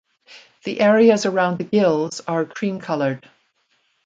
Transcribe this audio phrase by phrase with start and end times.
[0.63, 3.29] The areas around the gills are cream colored.